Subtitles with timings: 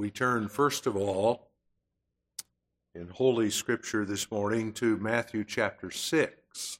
[0.00, 1.50] We turn first of all
[2.94, 6.78] in Holy Scripture this morning to Matthew chapter 6,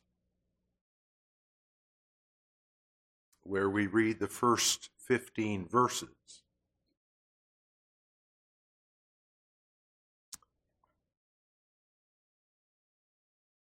[3.42, 6.08] where we read the first 15 verses.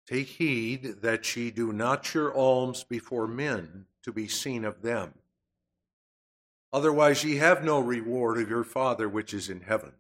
[0.05, 5.13] Take heed that ye do not your alms before men to be seen of them.
[6.75, 9.93] Otherwise, ye have no reward of your Father which is in heaven.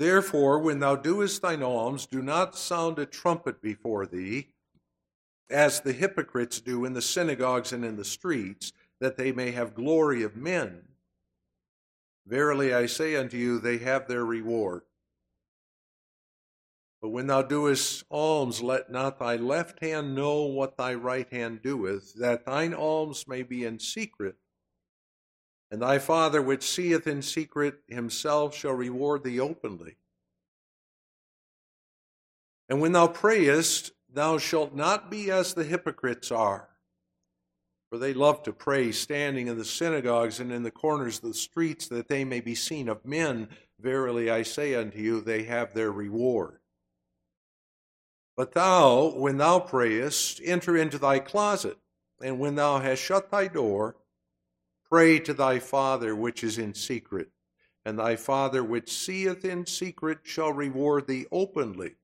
[0.00, 4.48] Therefore, when thou doest thine alms, do not sound a trumpet before thee,
[5.48, 9.76] as the hypocrites do in the synagogues and in the streets, that they may have
[9.76, 10.82] glory of men.
[12.26, 14.82] Verily I say unto you, they have their reward.
[17.00, 21.62] But when thou doest alms, let not thy left hand know what thy right hand
[21.62, 24.34] doeth, that thine alms may be in secret.
[25.70, 29.96] And thy Father which seeth in secret himself shall reward thee openly.
[32.68, 36.68] And when thou prayest, thou shalt not be as the hypocrites are.
[37.90, 41.34] For they love to pray standing in the synagogues and in the corners of the
[41.34, 43.48] streets, that they may be seen of men.
[43.78, 46.58] Verily I say unto you, they have their reward.
[48.36, 51.78] But thou, when thou prayest, enter into thy closet,
[52.20, 53.96] and when thou hast shut thy door,
[54.90, 57.30] pray to thy Father which is in secret,
[57.84, 61.94] and thy Father which seeth in secret shall reward thee openly.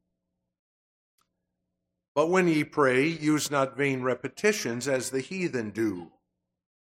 [2.14, 6.12] But when ye pray, use not vain repetitions as the heathen do,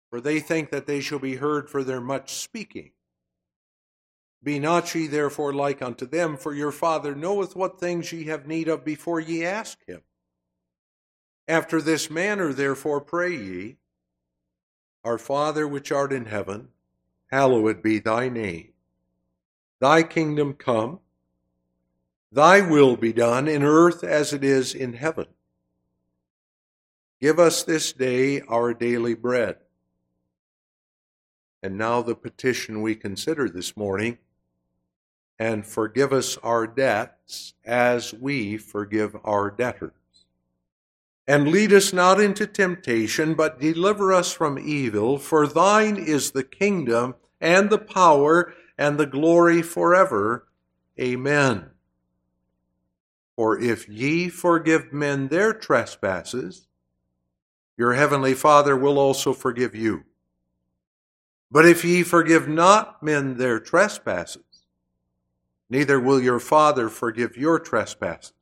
[0.10, 2.92] for they think that they shall be heard for their much speaking.
[4.42, 8.48] Be not ye therefore like unto them, for your Father knoweth what things ye have
[8.48, 10.02] need of before ye ask him.
[11.48, 13.78] After this manner, therefore, pray ye
[15.04, 16.70] Our Father which art in heaven,
[17.32, 18.74] hallowed be thy name.
[19.80, 21.00] Thy kingdom come,
[22.32, 25.28] thy will be done in earth as it is in heaven.
[27.22, 29.58] Give us this day our daily bread.
[31.62, 34.18] And now the petition we consider this morning
[35.38, 39.99] and forgive us our debts as we forgive our debtors.
[41.30, 46.44] And lead us not into temptation, but deliver us from evil, for thine is the
[46.44, 50.48] kingdom and the power and the glory forever.
[51.00, 51.70] Amen.
[53.36, 56.68] For if ye forgive men their trespasses,
[57.78, 60.06] your heavenly Father will also forgive you.
[61.52, 64.66] But if ye forgive not men their trespasses,
[65.70, 68.34] neither will your Father forgive your trespasses.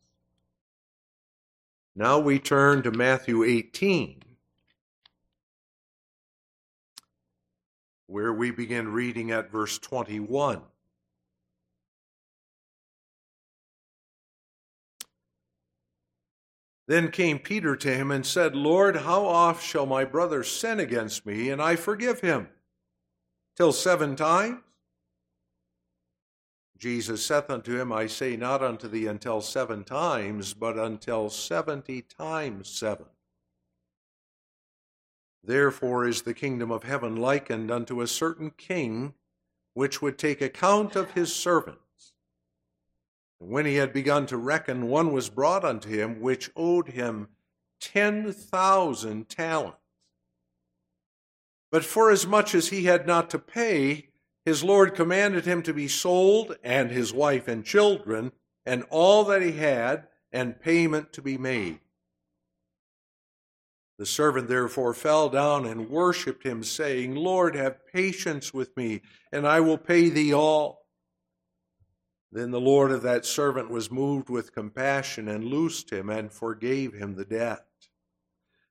[2.00, 4.22] Now we turn to Matthew 18,
[8.06, 10.62] where we begin reading at verse 21.
[16.86, 21.25] Then came Peter to him and said, Lord, how oft shall my brother sin against
[21.25, 22.47] me, and I forgive him?
[23.56, 24.59] Till seven times?
[26.78, 32.02] Jesus saith unto him, I say not unto thee until seven times, but until seventy
[32.02, 33.08] times seven.
[35.44, 39.14] Therefore is the kingdom of heaven likened unto a certain king,
[39.74, 42.14] which would take account of his servants.
[43.40, 47.30] And when he had begun to reckon, one was brought unto him, which owed him
[47.80, 49.78] ten thousand talents.
[51.72, 54.10] But forasmuch as he had not to pay,
[54.47, 58.31] his Lord commanded him to be sold, and his wife and children,
[58.66, 61.81] and all that he had, and payment to be made.
[64.00, 69.02] The servant therefore fell down and worshipped him, saying, Lord, have patience with me,
[69.34, 70.86] and I will pay thee all.
[72.31, 76.94] Then the Lord of that servant was moved with compassion and loosed him and forgave
[76.94, 77.66] him the debt.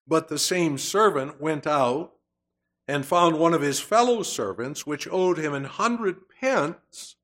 [0.07, 2.16] But the same servant went out
[2.89, 7.17] and found one of his fellow servants which owed him an hundred pence.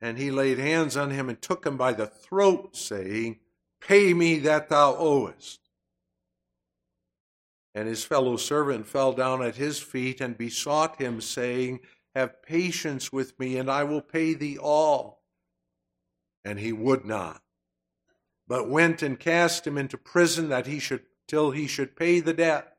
[0.00, 3.38] And he laid hands on him and took him by the throat, saying,
[3.80, 5.60] Pay me that thou owest.
[7.74, 11.80] And his fellow servant fell down at his feet and besought him, saying,
[12.14, 15.22] Have patience with me, and I will pay thee all.
[16.44, 17.40] And he would not,
[18.46, 22.34] but went and cast him into prison that he should till he should pay the
[22.34, 22.71] debt.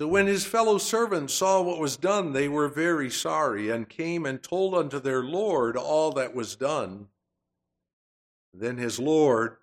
[0.00, 4.24] So when his fellow servants saw what was done, they were very sorry, and came
[4.24, 7.08] and told unto their Lord all that was done.
[8.54, 9.58] Then his Lord,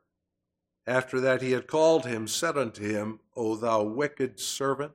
[0.86, 4.92] after that he had called him, said unto him, O thou wicked servant,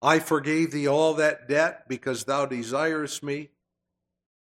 [0.00, 3.50] I forgave thee all that debt because thou desirest me.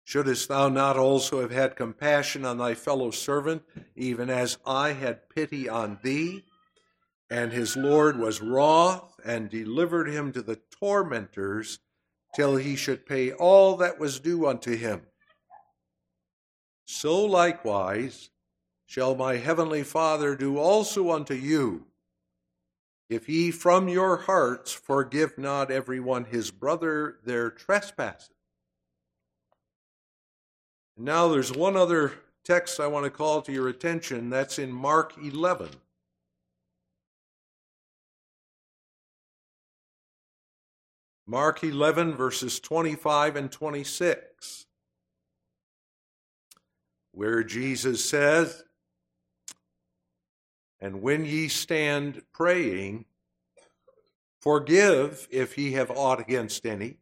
[0.04, 3.62] Shouldest thou not also have had compassion on thy fellow servant,
[3.96, 6.46] even as I had pity on thee?
[7.32, 11.80] And his Lord was wroth and delivered him to the tormentors
[12.36, 15.04] till he should pay all that was due unto him.
[16.86, 18.32] So likewise
[18.86, 21.86] shall my heavenly Father do also unto you,
[23.10, 28.36] if ye from your hearts forgive not every one his brother their trespasses.
[30.98, 32.12] Now, there's one other
[32.44, 34.30] text I want to call to your attention.
[34.30, 35.70] That's in Mark 11.
[41.32, 44.66] Mark 11, verses 25 and 26,
[47.14, 48.66] where Jesus says,
[50.82, 53.06] And when ye stand praying,
[54.42, 56.98] forgive if ye have aught against any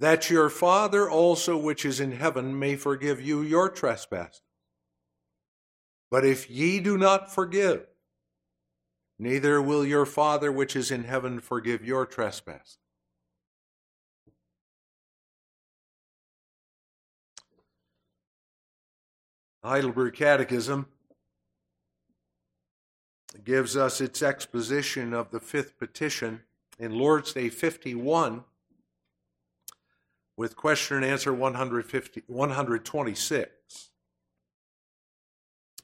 [0.00, 4.42] that your Father also which is in heaven may forgive you your trespasses.
[6.10, 7.86] But if ye do not forgive,
[9.16, 12.79] neither will your Father which is in heaven forgive your trespasses.
[19.62, 20.86] Heidelberg Catechism
[23.44, 26.40] gives us its exposition of the fifth petition
[26.78, 28.44] in Lord's Day 51
[30.36, 33.90] with question and answer 150, 126,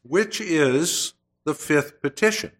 [0.03, 1.13] which is
[1.45, 2.53] the fifth petition.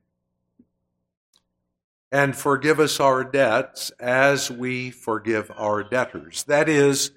[2.13, 6.45] And forgive us our debts as we forgive our debtors.
[6.45, 7.13] That is,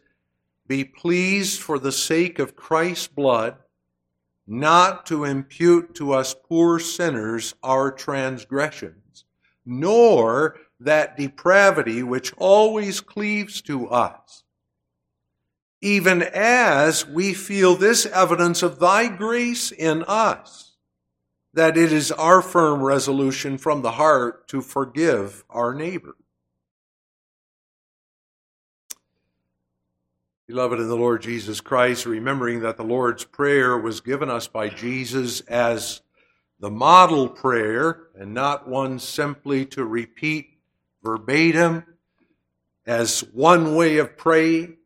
[0.67, 3.57] be pleased for the sake of Christ's blood
[4.49, 9.25] not to impute to us poor sinners our transgressions,
[9.65, 14.43] nor that depravity which always cleaves to us
[15.81, 20.75] even as we feel this evidence of thy grace in us,
[21.53, 26.15] that it is our firm resolution from the heart to forgive our neighbor.
[30.49, 34.67] Beloved in the Lord Jesus Christ, remembering that the Lord's Prayer was given us by
[34.67, 36.01] Jesus as
[36.59, 40.57] the model prayer and not one simply to repeat
[41.03, 41.83] verbatim
[42.87, 44.77] as one way of praying,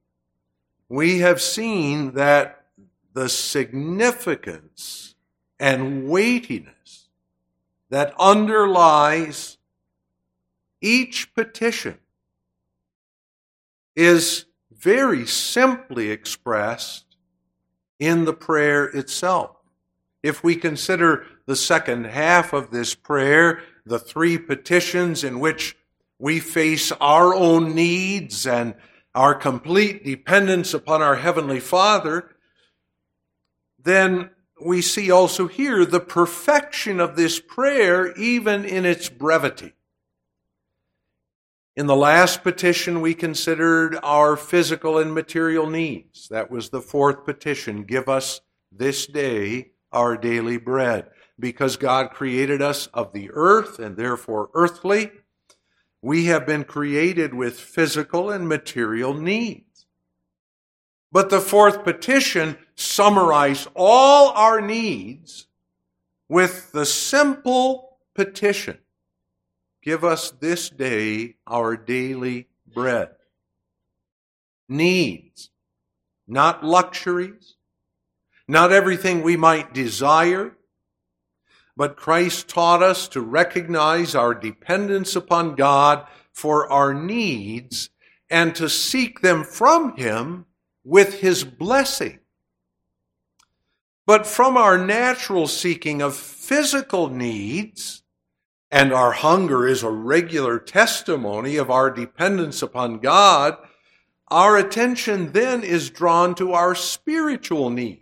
[0.90, 2.66] we have seen that
[3.14, 5.16] the significance
[5.62, 7.08] and weightiness
[7.90, 9.58] that underlies
[10.82, 12.00] each petition
[13.96, 14.44] is
[14.84, 17.06] very simply expressed
[18.00, 19.56] in the prayer itself.
[20.22, 25.76] If we consider the second half of this prayer, the three petitions in which
[26.20, 28.76] we face our own needs and
[29.16, 32.30] our complete dependence upon our Heavenly Father,
[33.82, 34.32] then
[34.64, 39.74] we see also here the perfection of this prayer, even in its brevity.
[41.76, 46.28] In the last petition, we considered our physical and material needs.
[46.28, 47.84] That was the fourth petition.
[47.84, 48.42] Give us
[48.72, 51.10] this day our daily bread.
[51.40, 55.12] Because God created us of the earth and therefore earthly,
[56.00, 59.88] we have been created with physical and material needs.
[61.12, 65.48] But the fourth petition summarized all our needs
[66.30, 68.78] with the simple petition
[69.84, 73.10] Give us this day our daily bread.
[74.70, 75.50] Needs,
[76.26, 77.58] not luxuries,
[78.48, 80.56] not everything we might desire,
[81.76, 87.90] but Christ taught us to recognize our dependence upon God for our needs
[88.30, 90.46] and to seek them from Him
[90.86, 92.20] with His blessing.
[94.06, 98.03] But from our natural seeking of physical needs,
[98.74, 103.56] and our hunger is a regular testimony of our dependence upon God,
[104.30, 108.02] our attention then is drawn to our spiritual needs.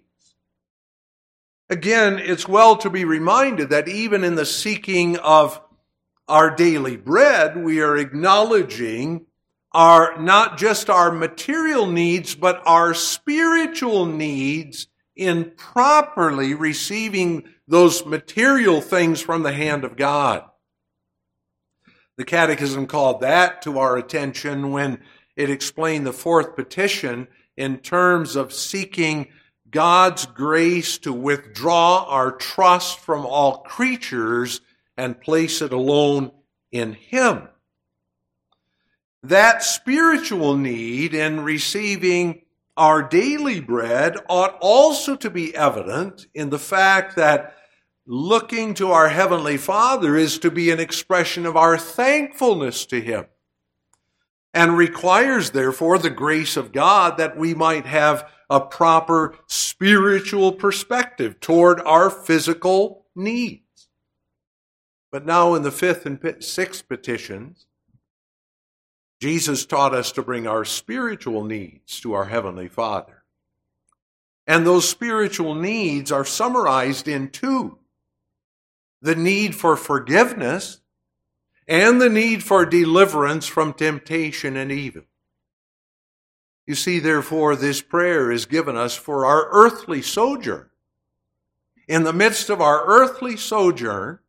[1.69, 5.59] Again, it's well to be reminded that even in the seeking of
[6.29, 9.25] our daily bread, we are acknowledging
[9.73, 14.87] our, not just our material needs, but our spiritual needs
[15.17, 20.45] in properly receiving those material things from the hand of God.
[22.17, 24.99] The Catechism called that to our attention when
[25.35, 27.27] it explained the fourth petition
[27.57, 29.29] in terms of seeking
[29.69, 34.61] God's grace to withdraw our trust from all creatures
[34.97, 36.31] and place it alone
[36.71, 37.47] in Him.
[39.23, 42.41] that spiritual need in receiving
[42.75, 47.55] our daily bread ought also to be evident in the fact that
[48.11, 53.25] looking to our Heavenly Father is to be an expression of our thankfulness to Him
[54.53, 61.39] and requires, therefore, the grace of God that we might have a proper spiritual perspective
[61.39, 63.87] toward our physical needs.
[65.09, 67.65] But now, in the fifth and sixth petitions,
[69.21, 73.23] Jesus taught us to bring our spiritual needs to our Heavenly Father.
[74.45, 77.77] And those spiritual needs are summarized in two
[79.01, 80.79] the need for forgiveness
[81.67, 85.03] and the need for deliverance from temptation and evil.
[86.67, 90.69] You see, therefore, this prayer is given us for our earthly sojourn.
[91.87, 94.19] In the midst of our earthly sojourn,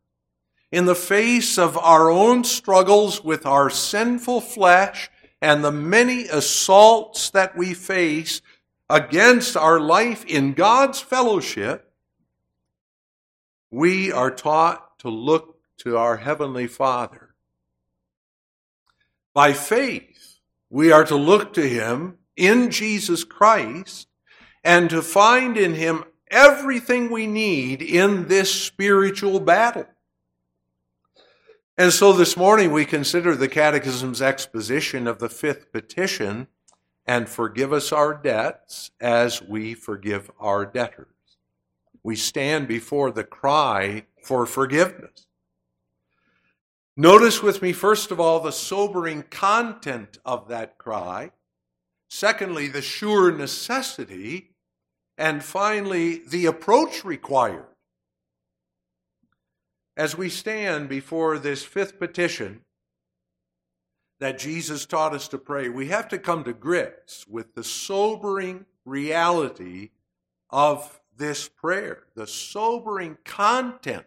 [0.71, 7.29] in the face of our own struggles with our sinful flesh and the many assaults
[7.29, 8.41] that we face
[8.89, 11.92] against our life in God's fellowship,
[13.73, 17.33] we are taught to look to our Heavenly Father.
[19.33, 20.37] By faith,
[20.69, 24.07] we are to look to Him in Jesus Christ
[24.63, 29.87] and to find in Him everything we need in this spiritual battle.
[31.75, 36.45] And so this morning we consider the Catechism's exposition of the fifth petition
[37.07, 41.12] and forgive us our debts as we forgive our debtors.
[42.03, 45.25] We stand before the cry for forgiveness.
[46.95, 51.31] Notice with me, first of all, the sobering content of that cry.
[52.09, 54.51] Secondly, the sure necessity.
[55.17, 57.65] And finally, the approach required.
[59.95, 62.61] As we stand before this fifth petition
[64.19, 68.65] that Jesus taught us to pray, we have to come to grips with the sobering
[68.85, 69.91] reality
[70.49, 74.05] of this prayer, the sobering content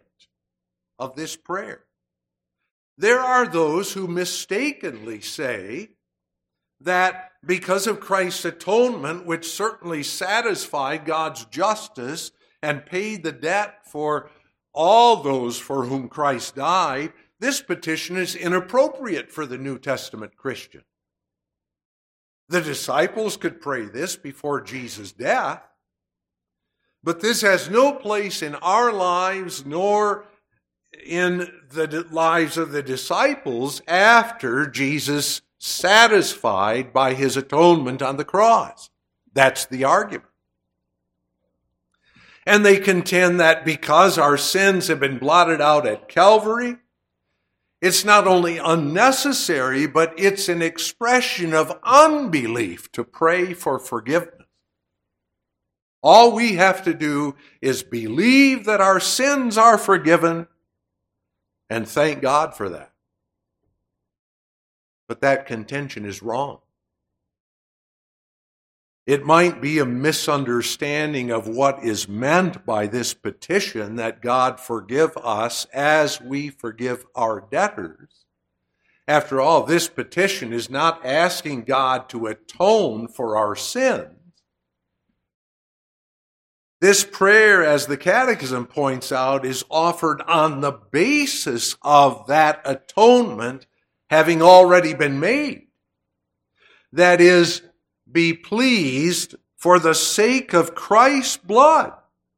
[0.99, 1.83] of this prayer.
[2.97, 5.89] There are those who mistakenly say
[6.81, 14.29] that because of Christ's atonement, which certainly satisfied God's justice and paid the debt for
[14.73, 20.83] all those for whom Christ died, this petition is inappropriate for the New Testament Christian.
[22.49, 25.61] The disciples could pray this before Jesus' death,
[27.07, 30.25] but this has no place in our lives nor
[31.05, 38.89] in the lives of the disciples after Jesus satisfied by his atonement on the cross.
[39.31, 40.27] That's the argument.
[42.45, 46.75] And they contend that because our sins have been blotted out at Calvary,
[47.81, 54.36] it's not only unnecessary, but it's an expression of unbelief to pray for forgiveness.
[56.03, 60.47] All we have to do is believe that our sins are forgiven
[61.69, 62.91] and thank God for that.
[65.07, 66.59] But that contention is wrong.
[69.05, 75.15] It might be a misunderstanding of what is meant by this petition that God forgive
[75.15, 78.25] us as we forgive our debtors.
[79.07, 84.16] After all, this petition is not asking God to atone for our sins.
[86.79, 93.65] This prayer, as the Catechism points out, is offered on the basis of that atonement
[94.09, 95.67] having already been made.
[96.91, 97.63] That is,
[98.09, 101.93] be pleased for the sake of Christ's blood,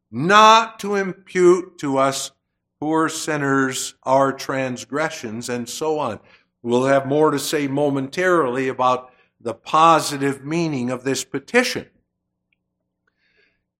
[0.09, 2.31] not to impute to us
[2.79, 6.19] poor sinners our transgressions and so on.
[6.61, 11.89] We'll have more to say momentarily about the positive meaning of this petition.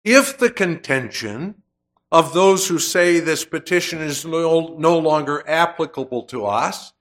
[0.04, 1.62] If the contention
[2.12, 6.94] of those who say this petition is no, no longer applicable to us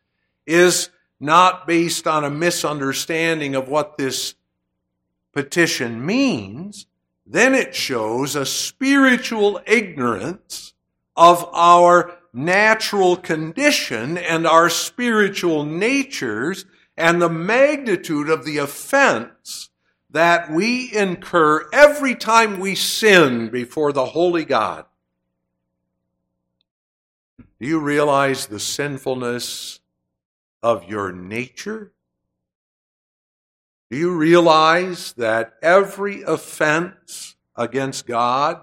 [0.47, 0.91] is
[1.21, 4.35] not based on a misunderstanding of what this
[5.33, 6.87] petition means,
[7.27, 10.75] then it shows a spiritual ignorance
[11.17, 16.65] of our natural condition and our spiritual natures
[16.97, 19.71] and the magnitude of the offense
[20.11, 24.87] that we incur every time we sin before the holy God.
[27.61, 29.81] Do you realize the sinfulness
[30.63, 31.93] of your nature?
[33.91, 38.63] Do you realize that every offense against God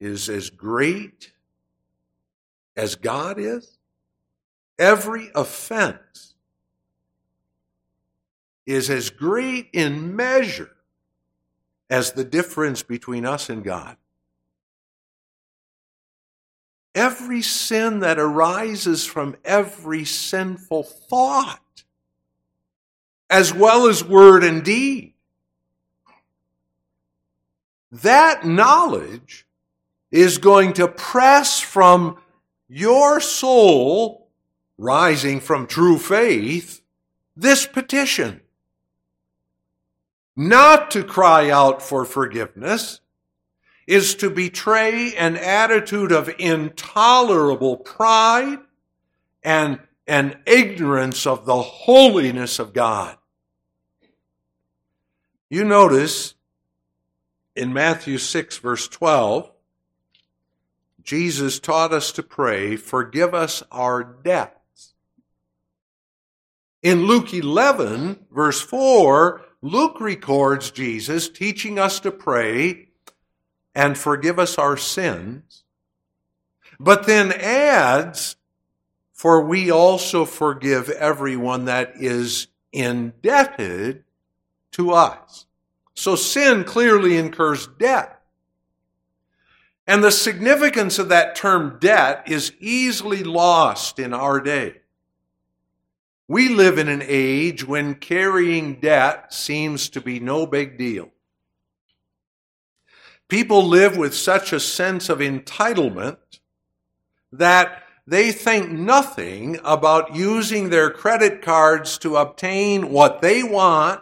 [0.00, 1.32] is as great
[2.76, 3.78] as God is?
[4.78, 6.33] every offense
[8.66, 10.70] is as great in measure
[11.90, 13.96] as the difference between us and God.
[16.94, 21.84] Every sin that arises from every sinful thought,
[23.28, 25.14] as well as word and deed,
[27.90, 29.46] that knowledge
[30.10, 32.16] is going to press from
[32.68, 34.28] your soul,
[34.78, 36.80] rising from true faith,
[37.36, 38.40] this petition.
[40.36, 43.00] Not to cry out for forgiveness
[43.86, 48.58] is to betray an attitude of intolerable pride
[49.42, 53.16] and an ignorance of the holiness of God.
[55.48, 56.34] You notice
[57.54, 59.50] in Matthew 6, verse 12,
[61.02, 64.94] Jesus taught us to pray, Forgive us our debts.
[66.82, 72.88] In Luke 11, verse 4, Luke records Jesus teaching us to pray
[73.74, 75.64] and forgive us our sins,
[76.78, 78.36] but then adds,
[79.14, 84.04] For we also forgive everyone that is indebted
[84.72, 85.46] to us.
[85.94, 88.20] So sin clearly incurs debt.
[89.86, 94.82] And the significance of that term debt is easily lost in our day.
[96.26, 101.10] We live in an age when carrying debt seems to be no big deal.
[103.28, 106.16] People live with such a sense of entitlement
[107.32, 114.00] that they think nothing about using their credit cards to obtain what they want,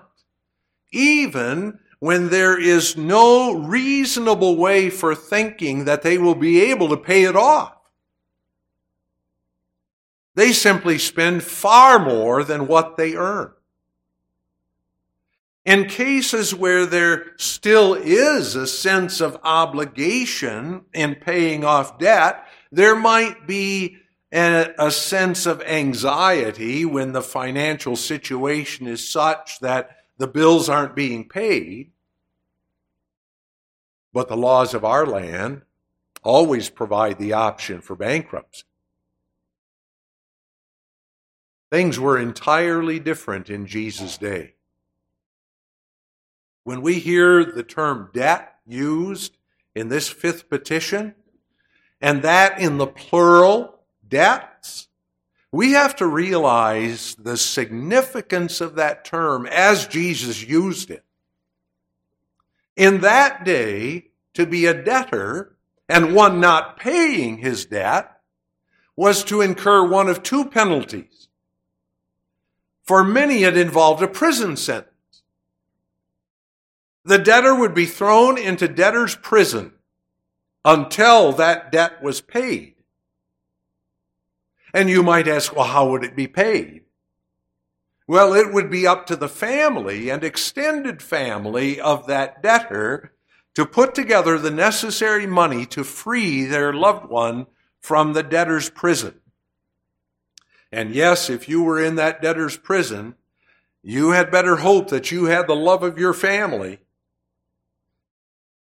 [0.92, 6.96] even when there is no reasonable way for thinking that they will be able to
[6.96, 7.81] pay it off.
[10.34, 13.52] They simply spend far more than what they earn.
[15.64, 22.96] In cases where there still is a sense of obligation in paying off debt, there
[22.96, 23.98] might be
[24.32, 30.96] a, a, sense of anxiety when the financial situation is such that the bills aren't
[30.96, 31.92] being paid.
[34.12, 35.62] But the laws of our land
[36.24, 38.64] always provide the option for bankruptcy.
[41.72, 44.56] Things were entirely different in Jesus' day.
[46.64, 49.38] When we hear the term debt used
[49.74, 51.14] in this fifth petition,
[51.98, 54.88] and that in the plural, debts,
[55.50, 61.04] we have to realize the significance of that term as Jesus used it.
[62.76, 65.56] In that day, to be a debtor
[65.88, 68.20] and one not paying his debt
[68.94, 71.11] was to incur one of two penalties.
[72.84, 74.88] For many, it involved a prison sentence.
[77.04, 79.72] The debtor would be thrown into debtor's prison
[80.64, 82.74] until that debt was paid.
[84.74, 86.82] And you might ask, well, how would it be paid?
[88.06, 93.12] Well, it would be up to the family and extended family of that debtor
[93.54, 97.46] to put together the necessary money to free their loved one
[97.80, 99.21] from the debtor's prison.
[100.72, 103.14] And yes, if you were in that debtor's prison,
[103.82, 106.78] you had better hope that you had the love of your family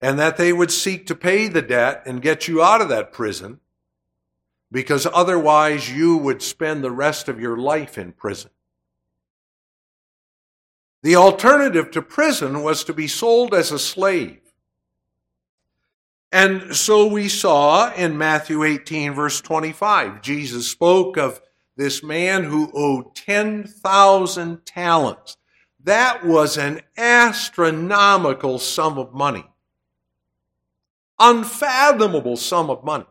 [0.02, 3.14] and that they would seek to pay the debt and get you out of that
[3.14, 3.60] prison
[4.72, 8.52] because otherwise you would spend the rest of your life in prison.
[11.04, 14.40] The alternative to prison was to be sold as a slave.
[16.32, 21.42] And so we saw in Matthew 18, verse 25, Jesus spoke of
[21.82, 25.38] this man who owed 10,000 talents.
[25.84, 29.46] That was an astronomical sum of money.
[31.18, 33.06] Unfathomable sum of money.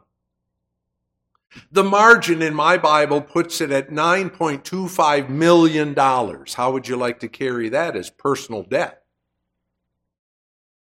[1.72, 5.96] The margin in my Bible puts it at $9.25 million.
[5.96, 9.02] How would you like to carry that as personal debt?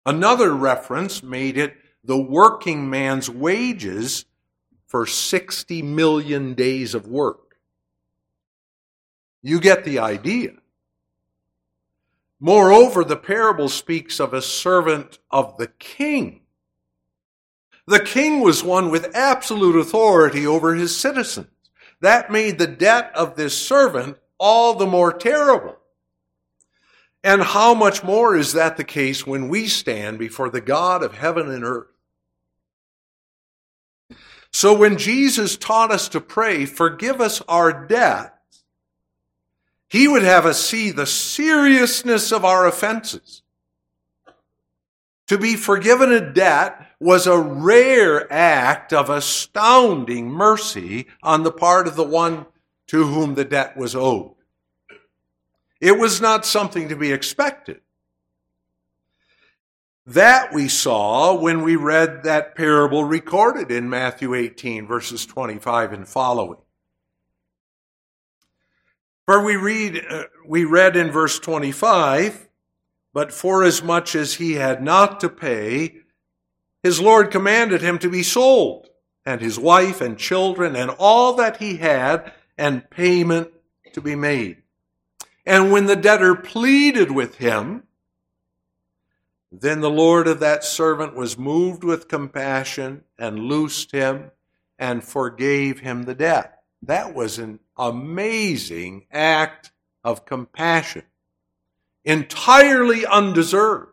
[0.05, 4.27] Another reference made it the working man's wages
[4.87, 7.42] for 60 million days of work.
[9.43, 10.53] You get the idea.
[12.39, 16.41] Moreover, the parable speaks of a servant of the king.
[17.87, 21.49] The king was one with absolute authority over his citizens.
[22.01, 25.77] That made the debt of this servant all the more terrible.
[27.25, 31.15] And how much more is that the case when we stand before the God of
[31.15, 31.87] heaven and earth?
[34.53, 38.32] So when Jesus taught us to pray, forgive us our debts,
[39.93, 43.43] he would have us see the seriousness of our offenses.
[45.27, 51.87] To be forgiven a debt was a rare act of astounding mercy on the part
[51.87, 52.47] of the one
[52.87, 54.35] to whom the debt was owed.
[55.79, 57.83] It was not something to be expected.
[60.07, 66.09] That we saw when we read that parable recorded in Matthew 18, verses 25 and
[66.09, 66.62] following.
[69.27, 72.49] For we read, uh, we read in verse 25,
[73.13, 76.01] but forasmuch as much as he had not to pay,
[76.83, 78.89] his Lord commanded him to be sold,
[79.25, 83.51] and his wife and children and all that he had, and payment
[83.93, 84.63] to be made.
[85.47, 87.85] And when the debtor pleaded with him,
[89.51, 94.31] then the Lord of that servant was moved with compassion and loosed him
[94.79, 96.63] and forgave him the debt.
[96.83, 99.73] That was an amazing act
[100.05, 101.05] of compassion,
[102.05, 103.93] entirely undeserved.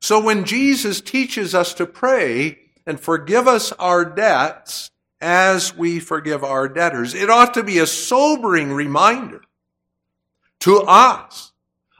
[0.00, 6.42] So when Jesus teaches us to pray and forgive us our debts as we forgive
[6.42, 9.42] our debtors, it ought to be a sobering reminder
[10.60, 11.52] to us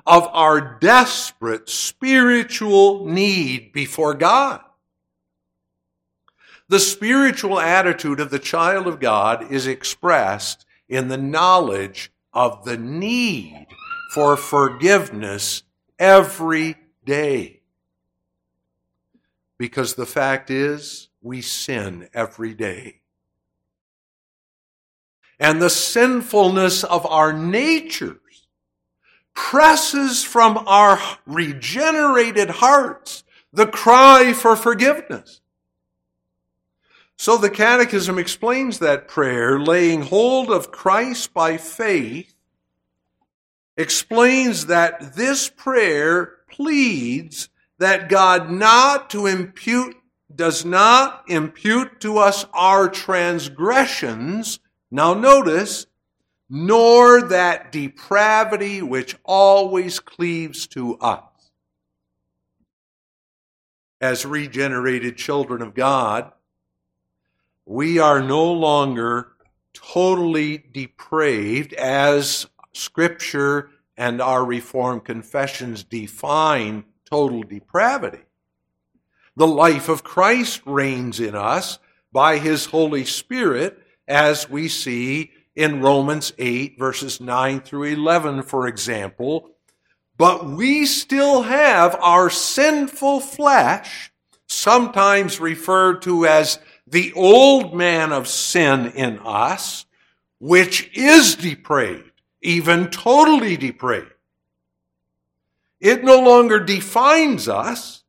[0.06, 4.61] of our desperate spiritual need before God.
[6.70, 12.76] The spiritual attitude of the child of God is expressed in the knowledge of the
[12.76, 13.66] need
[14.14, 15.64] for forgiveness
[15.98, 17.62] every day.
[19.59, 23.00] Because the fact is, we sin every day.
[25.40, 28.46] And the sinfulness of our natures
[29.35, 35.40] presses from our regenerated hearts the cry for forgiveness.
[37.20, 42.35] So the Catechism explains that prayer, laying hold of Christ by faith,
[43.76, 49.96] explains that this prayer pleads that God not to impute,
[50.35, 54.59] does not impute to us our transgressions.
[54.90, 55.85] Now notice,
[56.48, 61.52] nor that depravity which always cleaves to us.
[64.00, 66.33] As regenerated children of God,
[67.70, 69.28] we are no longer
[69.72, 78.22] totally depraved as Scripture and our Reformed confessions define total depravity.
[79.37, 81.78] The life of Christ reigns in us
[82.11, 83.78] by His Holy Spirit,
[84.09, 89.52] as we see in Romans 8, verses 9 through 11, for example.
[90.18, 94.11] But we still have our sinful flesh,
[94.48, 96.59] sometimes referred to as
[96.90, 99.87] the old man of sin in us,
[100.38, 104.12] which is depraved, even totally depraved.
[105.81, 108.03] It no longer defines us.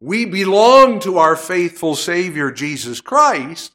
[0.00, 3.74] We belong to our faithful Savior, Jesus Christ,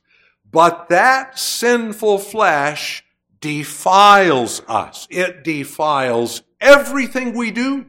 [0.50, 3.04] but that sinful flesh
[3.40, 5.08] defiles us.
[5.10, 7.86] It defiles everything we do.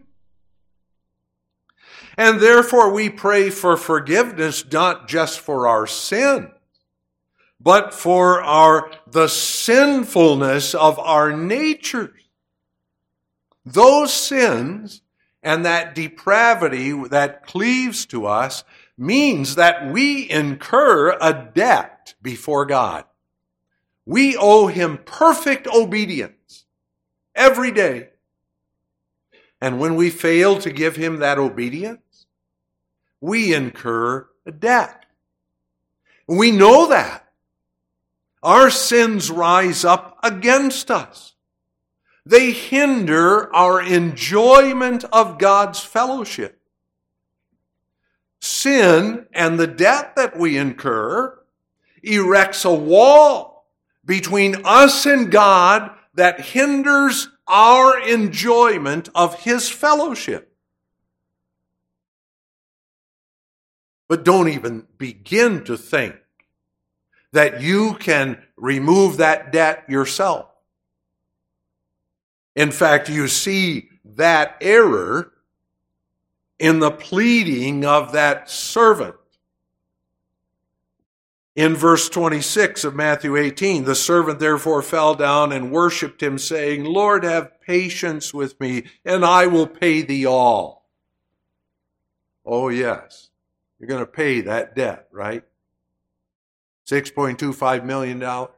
[2.16, 6.50] And therefore we pray for forgiveness not just for our sin,
[7.60, 12.22] but for our, the sinfulness of our natures.
[13.64, 15.02] Those sins
[15.42, 18.64] and that depravity that cleaves to us
[18.96, 23.04] means that we incur a debt before God.
[24.06, 26.64] We owe him perfect obedience
[27.34, 28.10] every day.
[29.60, 32.00] And when we fail to give him that obedience,
[33.20, 35.04] we incur a debt.
[36.28, 37.26] We know that.
[38.42, 41.34] Our sins rise up against us.
[42.24, 46.60] They hinder our enjoyment of God's fellowship.
[48.40, 51.38] Sin and the debt that we incur
[52.02, 53.66] erects a wall
[54.04, 60.55] between us and God that hinders our enjoyment of His fellowship.
[64.08, 66.16] But don't even begin to think
[67.32, 70.46] that you can remove that debt yourself.
[72.54, 75.32] In fact, you see that error
[76.58, 79.16] in the pleading of that servant.
[81.54, 86.84] In verse 26 of Matthew 18, the servant therefore fell down and worshiped him, saying,
[86.84, 90.86] Lord, have patience with me, and I will pay thee all.
[92.44, 93.25] Oh, yes.
[93.78, 95.44] You're going to pay that debt, right?
[96.88, 98.48] $6.25 million,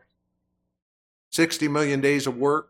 [1.31, 2.69] 60 million days of work.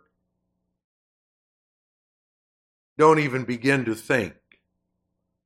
[2.97, 4.35] Don't even begin to think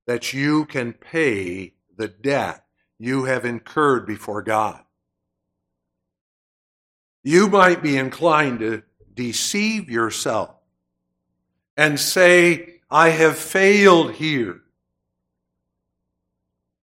[0.06, 2.64] that you can pay the debt
[2.98, 4.80] you have incurred before God.
[7.24, 8.82] You might be inclined to
[9.14, 10.54] deceive yourself
[11.76, 14.62] and say, I have failed here.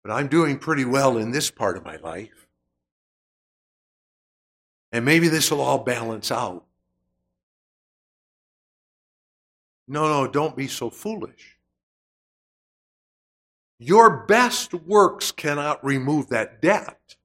[0.02, 2.48] But I'm doing pretty well in this part of my life.
[4.90, 6.64] And maybe this will all balance out.
[9.88, 11.58] No, no, don't be so foolish.
[13.78, 17.16] Your best works cannot remove that debt.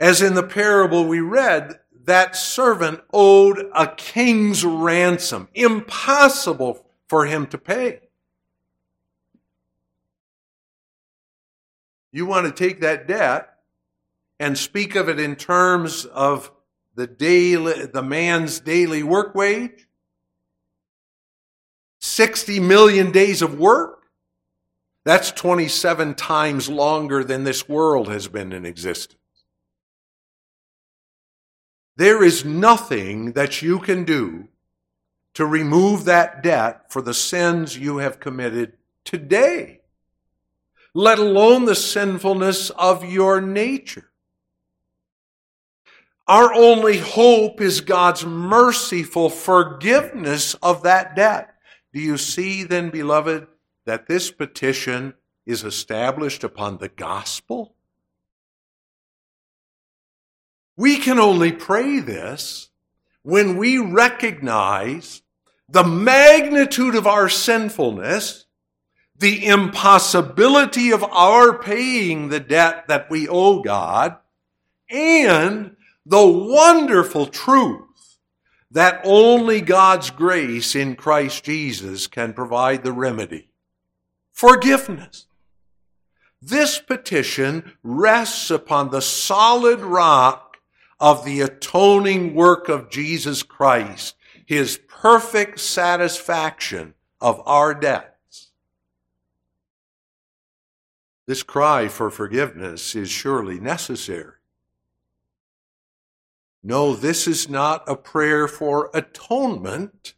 [0.00, 7.46] As in the parable we read, that servant owed a king's ransom, impossible for him
[7.48, 8.07] to pay.
[12.18, 13.48] You want to take that debt
[14.40, 16.50] and speak of it in terms of
[16.96, 19.86] the daily, the man's daily work wage?
[22.00, 24.02] 60 million days of work?
[25.04, 29.20] That's 27 times longer than this world has been in existence.
[31.94, 34.48] There is nothing that you can do
[35.34, 38.72] to remove that debt for the sins you have committed
[39.04, 39.77] today,
[40.98, 44.10] let alone the sinfulness of your nature.
[46.26, 51.54] Our only hope is God's merciful forgiveness of that debt.
[51.92, 53.46] Do you see then, beloved,
[53.86, 55.14] that this petition
[55.46, 57.76] is established upon the gospel?
[60.76, 62.70] We can only pray this
[63.22, 65.22] when we recognize
[65.68, 68.46] the magnitude of our sinfulness,
[69.18, 74.16] the impossibility of our paying the debt that we owe God,
[74.88, 75.76] and
[76.06, 77.84] the wonderful truth
[78.70, 83.48] that only God's grace in Christ Jesus can provide the remedy.
[84.32, 85.26] Forgiveness.
[86.40, 90.58] This petition rests upon the solid rock
[91.00, 94.14] of the atoning work of Jesus Christ,
[94.46, 98.17] his perfect satisfaction of our debts.
[101.28, 104.32] This cry for forgiveness is surely necessary.
[106.62, 110.14] No, this is not a prayer for atonement.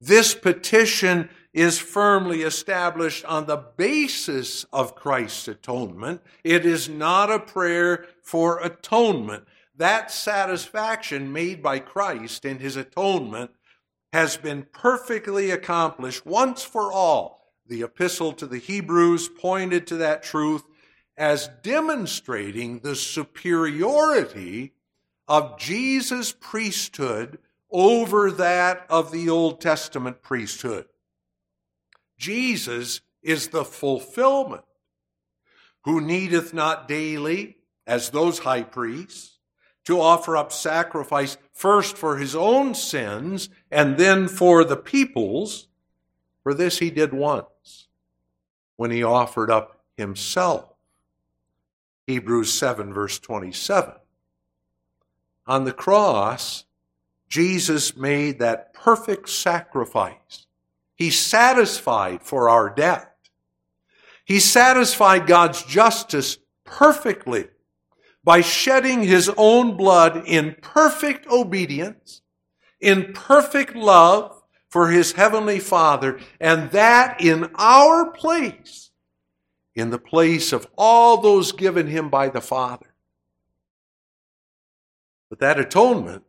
[0.00, 6.22] This petition is firmly established on the basis of Christ's atonement.
[6.42, 9.44] It is not a prayer for atonement.
[9.76, 13.52] That satisfaction made by Christ in his atonement
[14.12, 17.41] has been perfectly accomplished once for all.
[17.66, 20.64] The epistle to the Hebrews pointed to that truth
[21.16, 24.72] as demonstrating the superiority
[25.28, 27.38] of Jesus' priesthood
[27.70, 30.86] over that of the Old Testament priesthood.
[32.18, 34.64] Jesus is the fulfillment,
[35.84, 39.38] who needeth not daily, as those high priests,
[39.84, 45.68] to offer up sacrifice first for his own sins and then for the people's.
[46.42, 47.46] For this he did once,
[48.76, 50.72] when he offered up himself.
[52.06, 53.94] Hebrews 7, verse 27.
[55.46, 56.64] On the cross,
[57.28, 60.46] Jesus made that perfect sacrifice.
[60.94, 63.14] He satisfied for our debt.
[64.24, 67.48] He satisfied God's justice perfectly
[68.24, 72.22] by shedding his own blood in perfect obedience,
[72.80, 74.41] in perfect love
[74.72, 78.90] for his heavenly Father, and that in our place,
[79.74, 82.86] in the place of all those given him by the Father.
[85.28, 86.24] But that atonement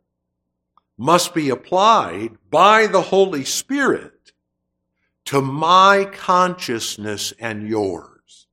[0.98, 4.32] must be applied by the Holy Spirit
[5.24, 8.46] to my consciousness and yours.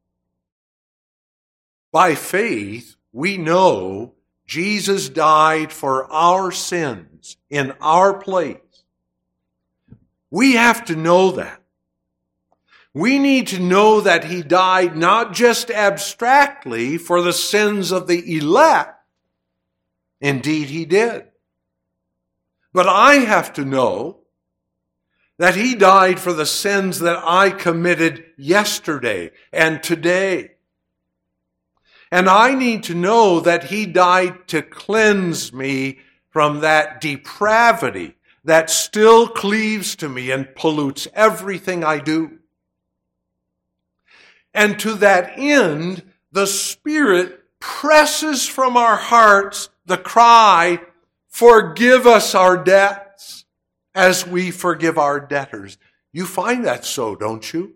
[1.91, 4.13] By faith, we know
[4.47, 8.70] Jesus died for our sins in our place.
[10.31, 11.61] We have to know that.
[12.93, 18.37] We need to know that he died not just abstractly for the sins of the
[18.37, 19.01] elect,
[20.21, 21.25] Indeed, he did.
[22.71, 24.19] But I have to know
[25.39, 30.51] that he died for the sins that I committed yesterday and today.
[32.11, 38.69] And I need to know that he died to cleanse me from that depravity that
[38.69, 42.39] still cleaves to me and pollutes everything I do.
[44.53, 50.79] And to that end, the Spirit presses from our hearts the cry,
[51.27, 53.45] Forgive us our debts
[53.95, 55.77] as we forgive our debtors.
[56.11, 57.75] You find that so, don't you?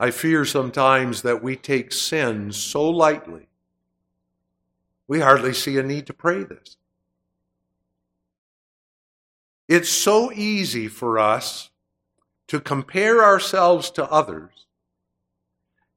[0.00, 3.48] I fear sometimes that we take sin so lightly,
[5.06, 6.76] we hardly see a need to pray this.
[9.68, 11.70] It's so easy for us
[12.48, 14.66] to compare ourselves to others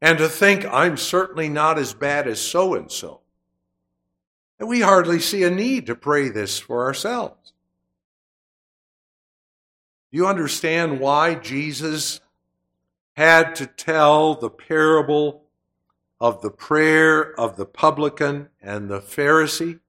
[0.02, 3.22] and to think, I'm certainly not as bad as so and so.
[4.60, 7.54] And we hardly see a need to pray this for ourselves.
[10.12, 12.22] Do you understand why Jesus
[13.16, 15.44] had to tell the parable
[16.20, 19.80] of the prayer of the publican and the Pharisee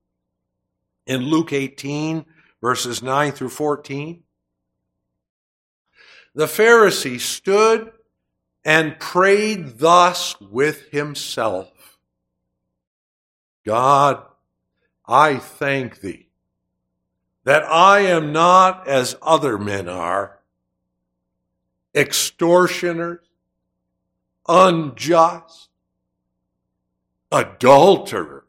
[1.07, 2.25] in Luke 18,
[2.61, 4.23] verses 9 through 14?
[6.35, 7.93] The Pharisee stood
[8.65, 11.99] and prayed thus with himself
[13.65, 14.23] God,
[15.07, 16.29] I thank thee
[17.49, 20.39] that I am not as other men are,
[21.95, 23.25] extortioners,
[24.47, 25.68] unjust,
[27.31, 28.43] adulterers,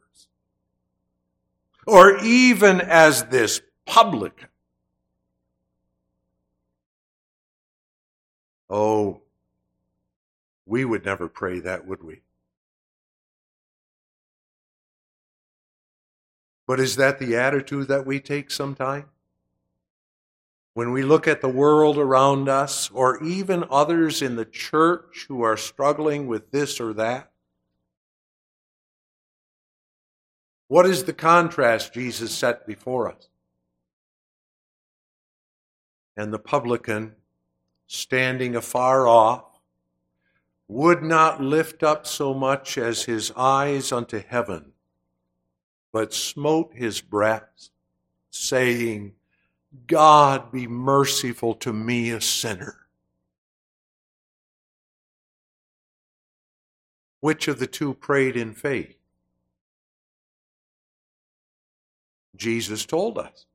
[1.86, 4.48] or even as this publican.
[8.70, 9.22] Oh,
[10.66, 12.22] we would never pray that, would we?
[16.68, 19.06] But is that the attitude that we take sometimes?
[20.76, 25.42] When we look at the world around us, or even others in the church who
[25.42, 27.32] are struggling with this or that?
[30.70, 33.28] What is the contrast Jesus set before us?
[36.16, 37.16] And the publican,
[37.88, 39.44] standing afar off,
[40.70, 44.72] would not lift up so much as his eyes unto heaven
[45.92, 47.72] but smote his breast,
[48.30, 49.14] saying,
[49.88, 52.76] God be merciful to me, a sinner.
[57.22, 58.99] Which of the two prayed in faith?
[62.40, 63.46] Jesus told us.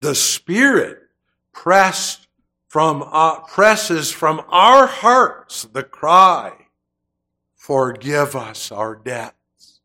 [0.00, 0.98] The Spirit
[1.52, 2.26] pressed
[2.66, 6.52] from, uh, presses from our hearts the cry,
[7.54, 9.80] Forgive us our debts.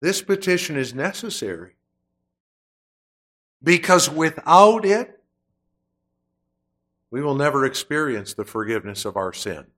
[0.00, 1.76] This petition is necessary
[3.62, 5.20] because without it,
[7.10, 9.75] we will never experience the forgiveness of our sins.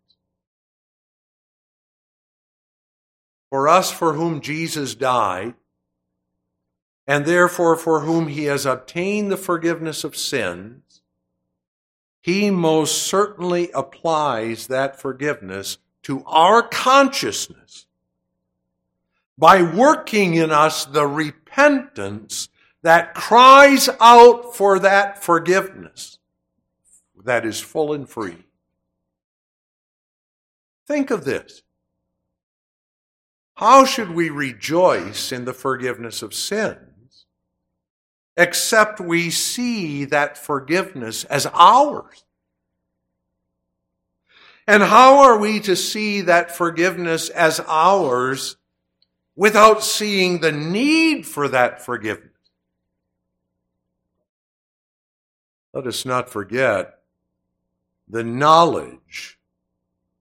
[3.51, 5.55] For us for whom Jesus died,
[7.07, 11.01] and therefore for whom he has obtained the forgiveness of sins,
[12.21, 17.87] he most certainly applies that forgiveness to our consciousness
[19.39, 22.49] by working in us the repentance
[22.83, 26.19] that cries out for that forgiveness
[27.25, 28.45] that is full and free.
[30.87, 31.63] Think of this.
[33.59, 37.27] How should we rejoice in the forgiveness of sins
[38.37, 42.25] except we see that forgiveness as ours?
[44.68, 48.59] And how are we to see that forgiveness as ours
[49.35, 52.31] without seeing the need for that forgiveness.
[55.73, 57.01] Let us not forget
[58.09, 59.38] the knowledge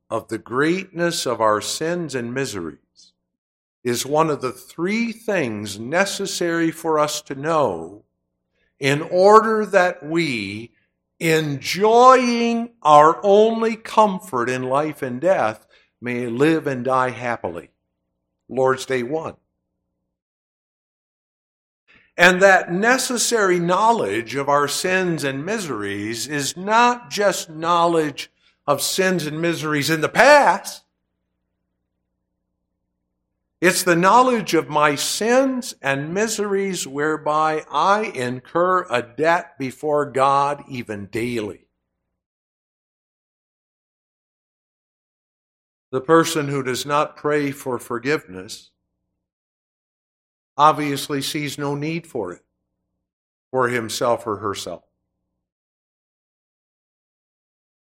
[0.10, 2.87] of the greatness of our sins and miseries
[3.84, 8.04] is one of the three things necessary for us to know
[8.80, 10.72] in order that we,
[11.20, 15.66] enjoying our only comfort in life and death,
[16.00, 17.70] may live and die happily.
[18.50, 19.36] Lord's Day 1.
[22.18, 28.32] And that necessary knowledge of our sins and miseries is not just knowledge
[28.66, 30.84] of sins and miseries in the past.
[33.60, 40.64] It's the knowledge of my sins and miseries whereby I incur a debt before God
[40.68, 41.68] even daily.
[45.92, 48.70] The person who does not pray for forgiveness
[50.56, 52.44] obviously sees no need for it
[53.50, 54.84] for himself or herself.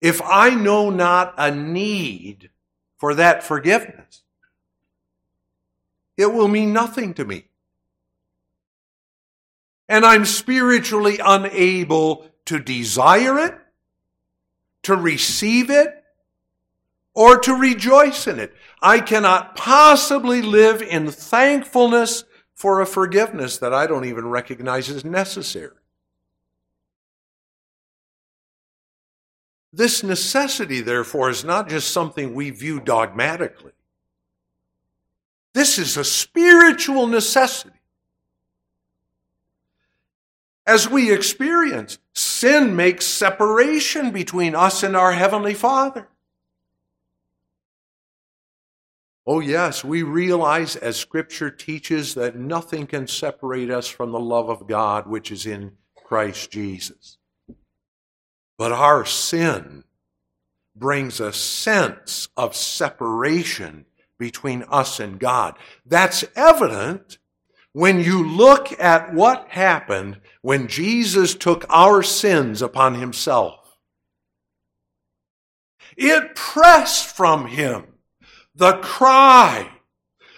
[0.01, 2.51] If I know not a need
[2.99, 4.23] for that forgiveness,
[6.19, 7.45] it will mean nothing to me.
[9.89, 13.55] And I'm spiritually unable to desire it,
[14.83, 16.05] to receive it,
[17.15, 18.53] or to rejoice in it.
[18.83, 25.05] I cannot possibly live in thankfulness for a forgiveness that I don't even recognize as
[25.05, 25.77] necessary.
[29.73, 33.73] This necessity, therefore, is not just something we view dogmatically.
[35.55, 37.79] This is a spiritual necessity.
[40.67, 46.09] As we experience, sin makes separation between us and our Heavenly Father.
[49.27, 54.49] Oh, yes, we realize as Scripture teaches that nothing can separate us from the love
[54.49, 57.19] of God which is in Christ Jesus.
[58.57, 59.85] But our sin
[60.75, 63.85] brings a sense of separation
[64.19, 65.57] between us and God.
[65.87, 67.19] That's evident
[67.73, 73.79] when you look at what happened when Jesus took our sins upon himself.
[75.97, 77.85] It pressed from him
[78.55, 79.71] the cry,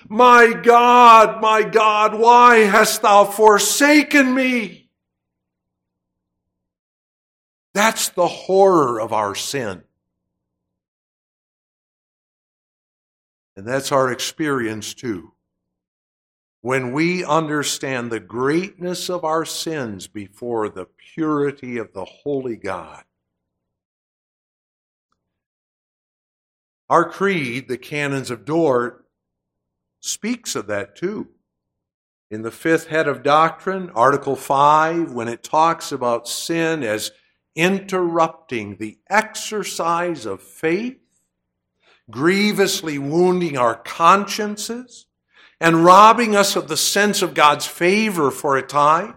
[0.08, 4.90] My God, my God, why hast thou forsaken me?
[7.72, 9.84] That's the horror of our sin.
[13.56, 15.32] And that's our experience too.
[16.62, 23.04] When we understand the greatness of our sins before the purity of the holy God,
[26.90, 29.04] Our creed, the Canons of Dort,
[30.00, 31.28] speaks of that too.
[32.32, 37.12] In the fifth head of doctrine, Article 5, when it talks about sin as
[37.54, 40.98] interrupting the exercise of faith,
[42.10, 45.06] grievously wounding our consciences,
[45.60, 49.16] and robbing us of the sense of God's favor for a time,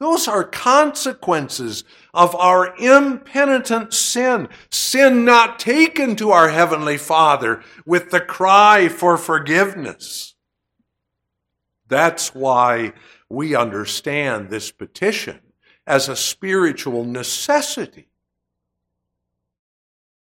[0.00, 1.82] those are consequences
[2.14, 9.16] of our impenitent sin, sin not taken to our Heavenly Father with the cry for
[9.16, 10.34] forgiveness.
[11.88, 12.92] That's why
[13.28, 15.40] we understand this petition
[15.86, 18.08] as a spiritual necessity.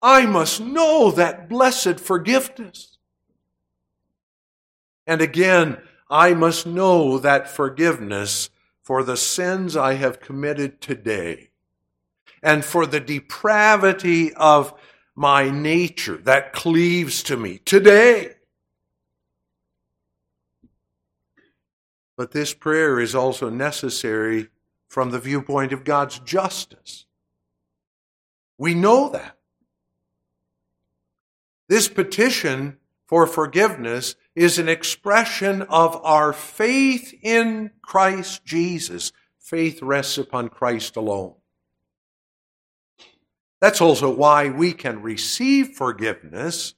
[0.03, 2.99] I must know that blessed forgiveness.
[5.07, 5.79] And again,
[6.11, 8.51] I must know that forgiveness
[8.83, 11.51] for the sins I have committed today
[12.43, 14.73] and for the depravity of
[15.15, 18.35] my nature that cleaves to me today.
[22.17, 24.49] But this prayer is also necessary
[24.89, 27.07] from the viewpoint of God's justice.
[28.59, 29.36] We know that.
[31.69, 39.13] This petition for forgiveness is an expression of our faith in Christ Jesus.
[39.39, 41.35] Faith rests upon Christ alone.
[43.61, 46.75] That's also why we can receive forgiveness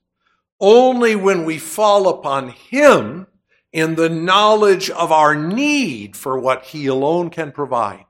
[0.61, 3.26] only when we fall upon Him
[3.72, 8.07] in the knowledge of our need for what He alone can provide.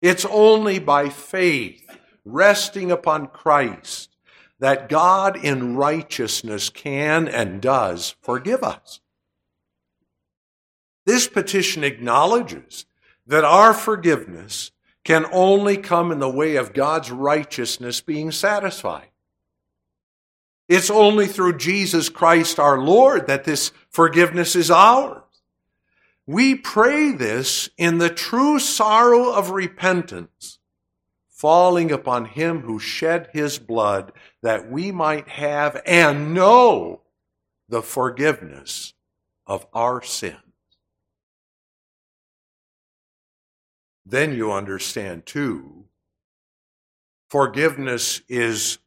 [0.00, 1.86] It's only by faith,
[2.24, 4.11] resting upon Christ,
[4.62, 9.00] that God in righteousness can and does forgive us.
[11.04, 12.86] This petition acknowledges
[13.26, 14.70] that our forgiveness
[15.02, 19.08] can only come in the way of God's righteousness being satisfied.
[20.68, 25.24] It's only through Jesus Christ our Lord that this forgiveness is ours.
[26.24, 30.60] We pray this in the true sorrow of repentance
[31.42, 34.12] falling upon him who shed his blood
[34.42, 37.00] that we might have and know
[37.68, 38.92] the forgiveness
[39.46, 40.36] of our sins.
[44.04, 45.84] Then you understand too,
[47.30, 48.78] forgiveness is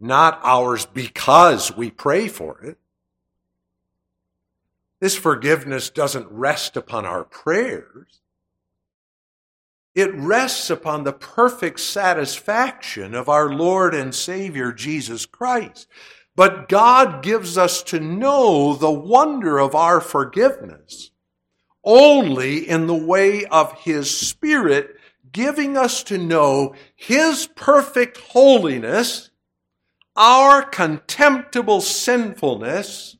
[0.00, 2.78] not ours because we pray for it.
[5.00, 8.20] This forgiveness doesn't rest upon our prayers.
[9.98, 15.88] It rests upon the perfect satisfaction of our Lord and Savior Jesus Christ.
[16.36, 21.10] But God gives us to know the wonder of our forgiveness
[21.82, 24.94] only in the way of His Spirit
[25.32, 29.30] giving us to know His perfect holiness,
[30.14, 33.16] our contemptible sinfulness,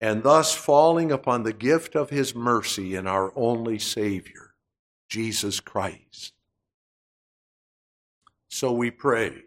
[0.00, 4.41] and thus falling upon the gift of His mercy in our only Savior.
[5.12, 6.32] Jesus Christ.
[8.48, 9.42] So we pray,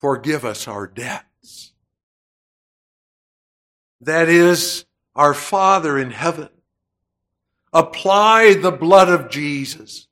[0.00, 1.74] forgive us our debts.
[4.00, 6.48] That is, our Father in heaven,
[7.74, 10.08] apply the blood of Jesus,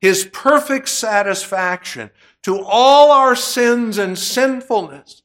[0.00, 2.08] his perfect satisfaction
[2.44, 5.22] to all our sins and sinfulness,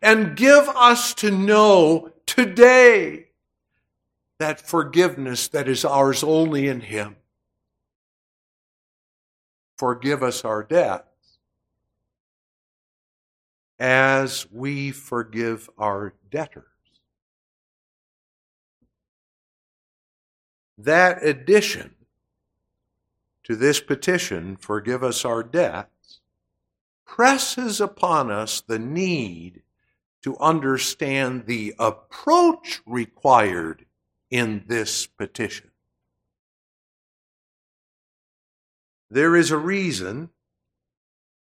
[0.00, 3.26] and give us to know today
[4.40, 7.14] that forgiveness that is ours only in him.
[9.76, 11.04] Forgive us our debts
[13.78, 16.64] as we forgive our debtors.
[20.78, 21.94] That addition
[23.44, 26.20] to this petition, forgive us our debts,
[27.04, 29.60] presses upon us the need
[30.22, 33.84] to understand the approach required
[34.30, 35.70] in this petition.
[39.10, 40.30] There is a reason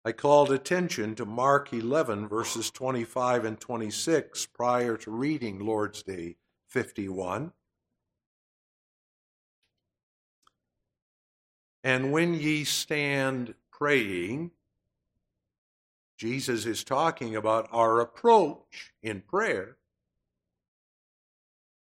[0.03, 6.37] I called attention to Mark 11, verses 25 and 26, prior to reading Lord's Day
[6.69, 7.53] 51.
[11.85, 14.53] And when ye stand praying,
[16.17, 19.77] Jesus is talking about our approach in prayer.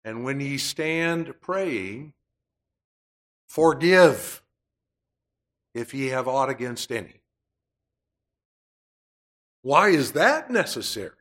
[0.06, 2.14] And when ye stand praying,
[3.48, 4.42] forgive
[5.74, 7.22] if ye have aught against any.
[9.62, 11.12] Why is that necessary?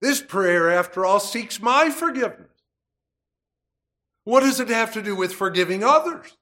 [0.00, 2.50] This prayer, after all, seeks my forgiveness.
[4.24, 6.36] What does it have to do with forgiving others?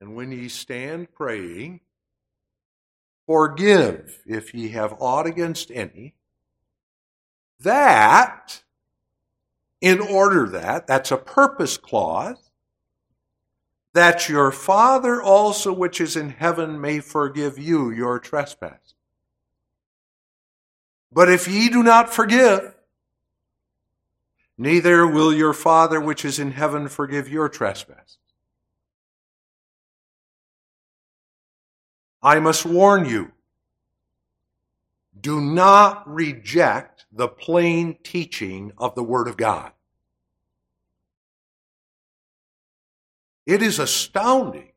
[0.00, 1.80] And when ye stand praying,
[3.26, 6.15] forgive if ye have aught against any,
[7.60, 8.62] that,
[9.80, 12.50] in order that, that's a purpose clause,
[13.94, 18.94] that your Father also which is in heaven may forgive you your trespass.
[21.10, 22.74] But if ye do not forgive,
[24.58, 28.18] neither will your Father which is in heaven forgive your trespasses.
[32.22, 33.32] I must warn you
[35.20, 39.72] do not reject the plain teaching of the Word of God.
[43.46, 44.72] It is astounding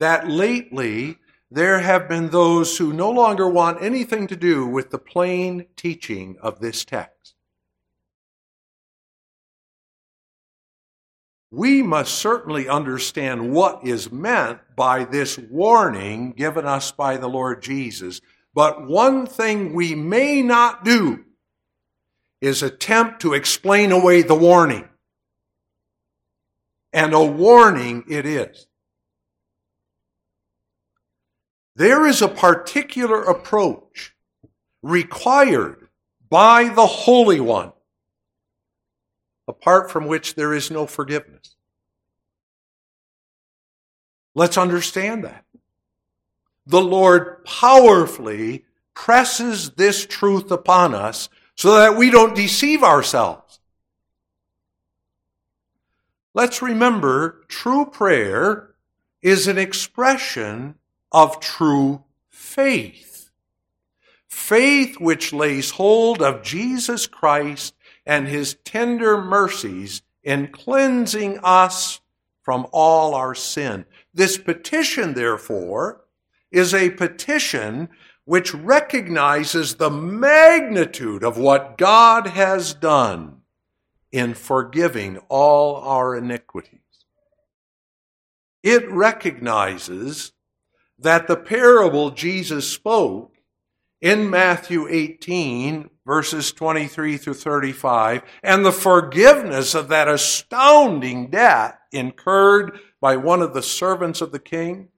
[0.00, 1.18] that lately
[1.50, 6.36] there have been those who no longer want anything to do with the plain teaching
[6.40, 7.34] of this text.
[11.52, 17.62] we must certainly understand what is meant by this warning given us by the Lord
[17.62, 18.22] Jesus.
[18.54, 21.24] But one thing we may not do
[22.40, 24.88] is attempt to explain away the warning.
[26.92, 28.66] And a warning it is.
[31.76, 34.14] There is a particular approach
[34.82, 35.88] required
[36.28, 37.72] by the Holy One
[39.48, 41.56] apart from which there is no forgiveness.
[44.34, 45.44] Let's understand that.
[46.66, 53.60] The Lord powerfully presses this truth upon us so that we don't deceive ourselves.
[56.34, 58.70] Let's remember true prayer
[59.20, 60.76] is an expression
[61.10, 63.30] of true faith.
[64.28, 67.74] Faith which lays hold of Jesus Christ
[68.06, 72.00] and his tender mercies in cleansing us
[72.40, 73.84] from all our sin.
[74.14, 76.01] This petition, therefore,
[76.52, 77.88] is a petition
[78.24, 83.38] which recognizes the magnitude of what God has done
[84.12, 86.78] in forgiving all our iniquities.
[88.62, 90.32] It recognizes
[90.98, 93.34] that the parable Jesus spoke
[94.00, 102.78] in Matthew 18 verses 23 through 35, and the forgiveness of that astounding debt incurred
[103.00, 104.88] by one of the servants of the king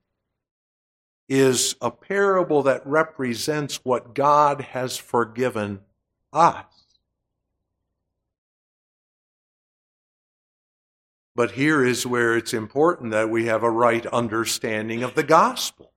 [1.29, 5.81] is a parable that represents what God has forgiven
[6.33, 6.65] us.
[11.37, 15.93] But here is where it's important that we have a right understanding of the gospel.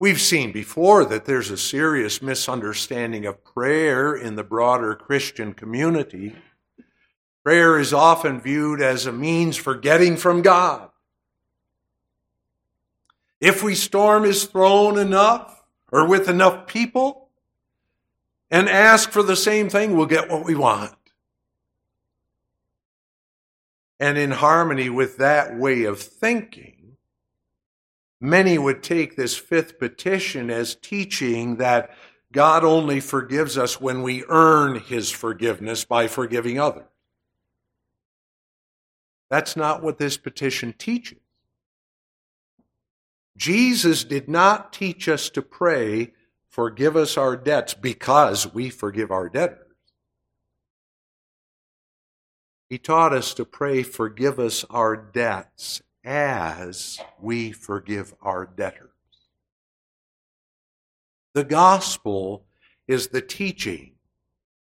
[0.00, 6.36] We've seen before that there's a serious misunderstanding of prayer in the broader Christian community.
[7.44, 10.88] Prayer is often viewed as a means for getting from God.
[13.40, 15.62] If we storm his throne enough
[15.92, 17.28] or with enough people
[18.50, 20.94] and ask for the same thing, we'll get what we want.
[24.00, 26.78] And in harmony with that way of thinking,
[28.20, 31.90] Many would take this fifth petition as teaching that
[32.32, 36.84] God only forgives us when we earn his forgiveness by forgiving others.
[39.30, 41.18] That's not what this petition teaches.
[43.38, 46.12] Jesus did not teach us to pray,
[46.48, 49.64] forgive us our debts because we forgive our debtors.
[52.68, 58.90] He taught us to pray, forgive us our debts as we forgive our debtors.
[61.32, 62.44] The gospel
[62.88, 63.92] is the teaching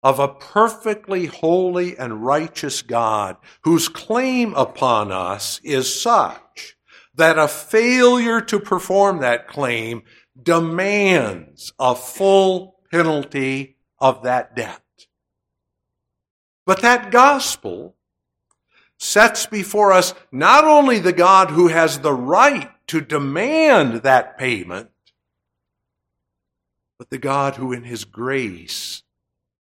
[0.03, 6.77] of a perfectly holy and righteous God whose claim upon us is such
[7.15, 10.03] that a failure to perform that claim
[10.41, 14.83] demands a full penalty of that debt.
[16.65, 17.97] But that gospel
[18.99, 24.91] sets before us not only the God who has the right to demand that payment,
[26.99, 29.03] but the God who in his grace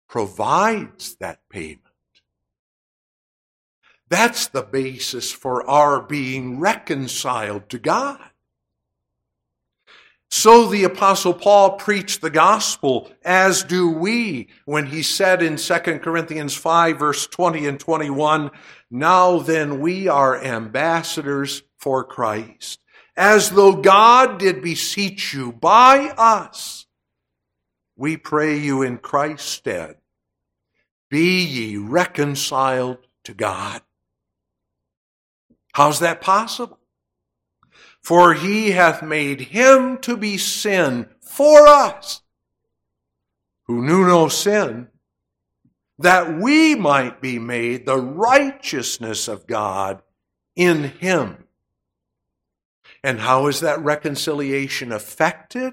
[0.09, 1.84] provides that payment.
[4.09, 8.21] That's the basis for our being reconciled to God.
[10.37, 15.75] So the apostle Paul preached the gospel, as do we, when he said in 2
[16.01, 18.51] Corinthians 5 verse 20 and 21,
[18.91, 22.81] Now then we are ambassadors for Christ,
[23.17, 26.87] as though God did beseech you by us.
[27.97, 29.99] We pray you in Christ's stead,
[31.09, 33.83] be ye reconciled to God.
[35.75, 36.79] How's that possible?
[38.01, 42.23] For he hath made him to be sin for us,
[43.65, 44.89] who knew no sin,
[45.99, 50.03] that we might be made the righteousness of God
[50.55, 51.45] in him.
[53.03, 55.73] And how is that reconciliation effected?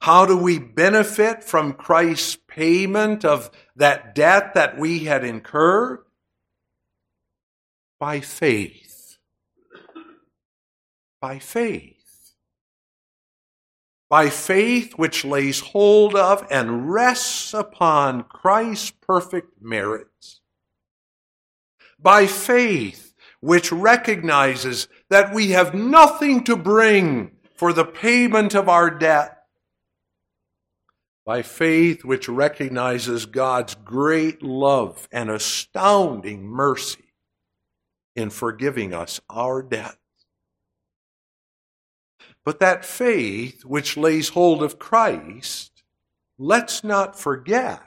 [0.00, 5.98] How do we benefit from Christ's payment of that debt that we had incurred?
[7.98, 8.85] By faith
[11.26, 12.36] by faith.
[14.08, 20.40] By faith which lays hold of and rests upon Christ's perfect merits.
[21.98, 28.88] By faith which recognizes that we have nothing to bring for the payment of our
[28.88, 29.36] debt.
[31.24, 37.12] By faith which recognizes God's great love and astounding mercy
[38.14, 39.96] in forgiving us our debt.
[42.46, 45.82] But that faith which lays hold of Christ,
[46.38, 47.82] let's not forget,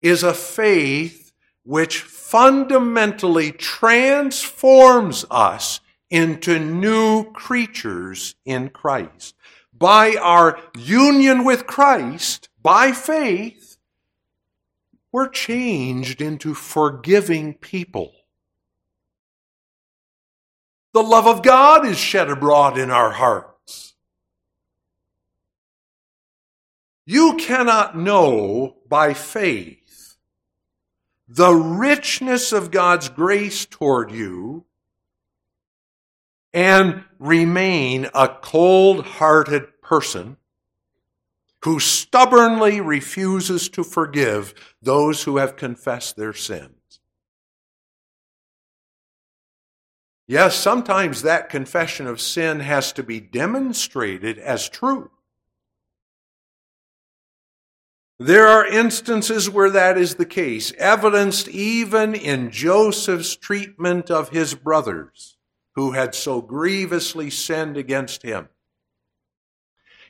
[0.00, 1.32] is a faith
[1.64, 9.34] which fundamentally transforms us into new creatures in Christ.
[9.76, 13.76] By our union with Christ, by faith,
[15.10, 18.12] we're changed into forgiving people.
[20.92, 23.94] The love of God is shed abroad in our hearts.
[27.06, 30.16] You cannot know by faith
[31.28, 34.64] the richness of God's grace toward you
[36.52, 40.36] and remain a cold hearted person
[41.64, 46.74] who stubbornly refuses to forgive those who have confessed their sin.
[50.30, 55.10] Yes, sometimes that confession of sin has to be demonstrated as true.
[58.20, 64.54] There are instances where that is the case, evidenced even in Joseph's treatment of his
[64.54, 65.36] brothers
[65.74, 68.48] who had so grievously sinned against him.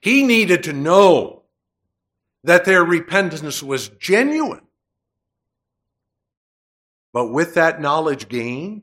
[0.02, 1.44] He needed to know
[2.44, 4.66] that their repentance was genuine.
[7.10, 8.82] But with that knowledge gained,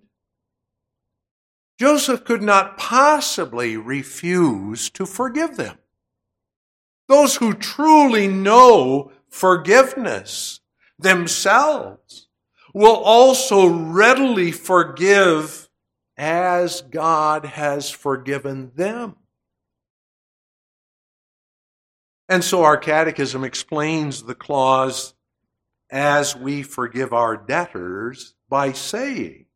[1.79, 5.77] Joseph could not possibly refuse to forgive them.
[7.07, 10.59] Those who truly know forgiveness
[10.99, 12.27] themselves
[12.73, 15.69] will also readily forgive
[16.17, 19.15] as God has forgiven them.
[22.29, 25.13] And so our catechism explains the clause,
[25.89, 29.46] as we forgive our debtors, by saying,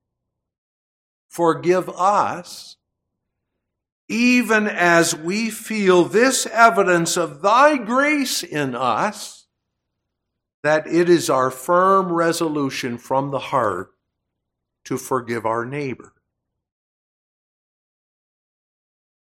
[1.32, 2.76] forgive us,
[4.10, 9.48] even as we feel this evidence of thy grace in us,
[10.62, 13.92] that it is our firm resolution from the heart
[14.84, 16.14] to forgive our neighbor.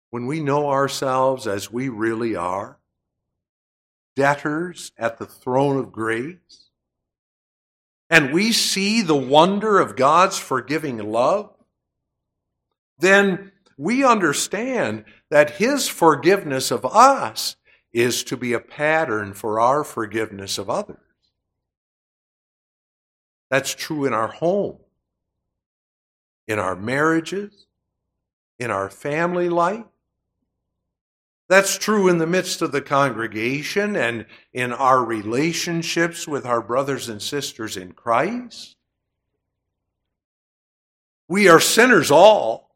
[0.09, 2.77] When we know ourselves as we really are,
[4.17, 6.69] debtors at the throne of grace,
[8.09, 11.55] and we see the wonder of God's forgiving love,
[13.01, 17.55] then we understand that His forgiveness of us
[17.93, 20.97] is to be a pattern for our forgiveness of others.
[23.49, 24.77] That's true in our home,
[26.47, 27.67] in our marriages,
[28.59, 29.83] in our family life.
[31.49, 37.09] That's true in the midst of the congregation and in our relationships with our brothers
[37.09, 38.77] and sisters in Christ.
[41.27, 42.70] We are sinners all.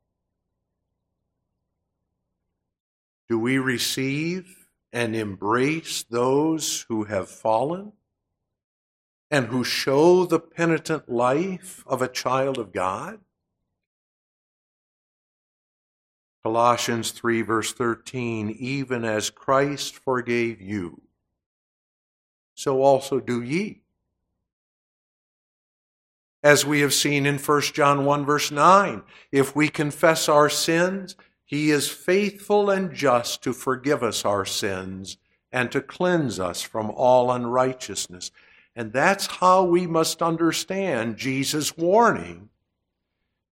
[3.27, 7.93] Do we receive and embrace those who have fallen?
[9.31, 13.19] and who show the penitent life of a child of God?
[16.43, 21.01] Colossians 3, verse 13, even as Christ forgave you,
[22.53, 23.81] so also do ye.
[26.43, 29.01] As we have seen in 1 John 1, verse 9,
[29.31, 31.15] if we confess our sins,
[31.45, 35.17] he is faithful and just to forgive us our sins
[35.51, 38.31] and to cleanse us from all unrighteousness.
[38.75, 42.49] And that's how we must understand Jesus' warning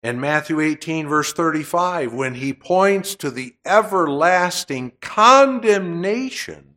[0.04, 6.76] in Matthew 18, verse 35, when he points to the everlasting condemnation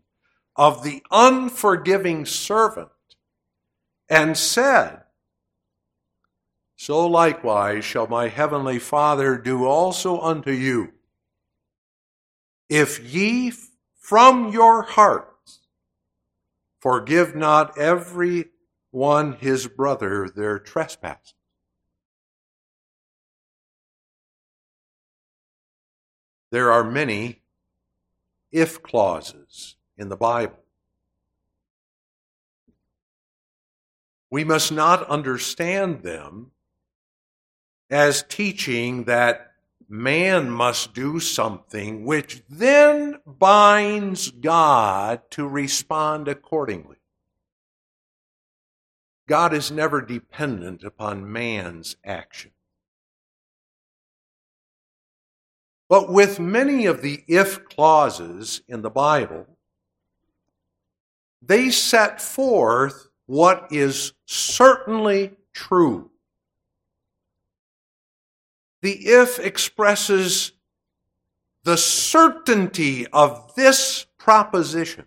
[0.57, 2.89] of the unforgiving servant
[4.09, 5.03] and said,
[6.77, 10.93] So likewise shall my heavenly Father do also unto you,
[12.71, 13.53] if ye
[13.99, 15.31] from your heart
[16.81, 18.47] Forgive not every
[18.91, 21.35] one his brother their trespasses.
[26.51, 27.43] There are many
[28.51, 30.59] if clauses in the Bible.
[34.31, 36.53] We must not understand them
[37.91, 39.50] as teaching that
[39.91, 46.99] man must do something which then binds God to respond accordingly.
[49.29, 52.53] God is never dependent upon man's action.
[55.89, 59.47] But with many of the if clauses in the Bible,
[61.43, 66.11] they set forth what is certainly true.
[68.81, 70.53] The if expresses
[71.65, 75.07] the certainty of this proposition.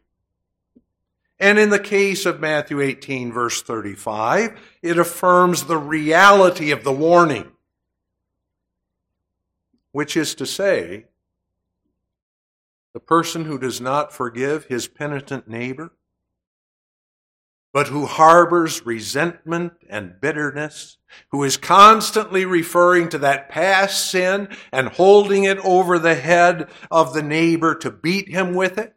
[1.40, 6.92] And in the case of Matthew 18, verse 35, it affirms the reality of the
[6.92, 7.52] warning,
[9.92, 11.06] which is to say,
[12.94, 15.92] the person who does not forgive his penitent neighbor
[17.74, 20.98] but who harbors resentment and bitterness,
[21.32, 27.14] who is constantly referring to that past sin and holding it over the head of
[27.14, 28.96] the neighbor to beat him with it,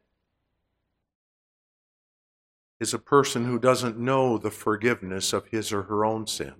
[2.78, 6.52] is a person who doesn't know the forgiveness of his or her own sin.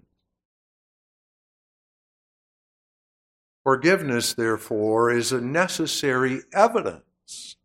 [3.63, 7.57] Forgiveness, therefore, is a necessary evidence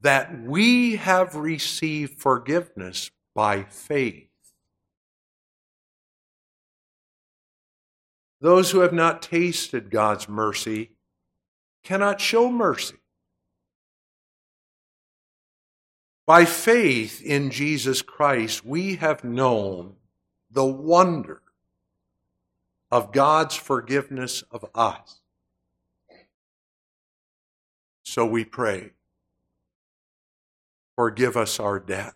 [0.00, 4.26] that we have received forgiveness by faith.
[8.40, 10.90] Those who have not tasted God's mercy
[11.84, 12.96] cannot show mercy.
[16.26, 19.94] By faith in Jesus Christ, we have known
[20.50, 21.40] the wonder
[22.90, 25.20] of God's forgiveness of us.
[28.02, 28.94] So we pray,
[30.96, 32.14] forgive us our debt